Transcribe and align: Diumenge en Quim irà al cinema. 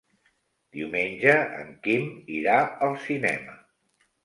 Diumenge 0.77 1.35
en 1.59 1.69
Quim 1.85 2.09
irà 2.39 2.57
al 2.89 2.99
cinema. 3.07 3.57